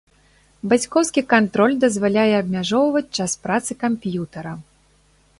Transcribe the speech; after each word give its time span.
Бацькоўскі 0.69 1.21
кантроль 1.33 1.75
дазваляе 1.83 2.33
абмяжоўваць 2.37 3.13
час 3.19 3.31
працы 3.43 3.71
камп'ютара. 3.85 4.53